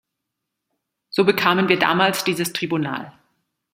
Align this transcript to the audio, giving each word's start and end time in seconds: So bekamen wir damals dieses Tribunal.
So 1.11 1.25
bekamen 1.25 1.69
wir 1.69 1.77
damals 1.77 2.23
dieses 2.23 2.53
Tribunal. 2.53 3.13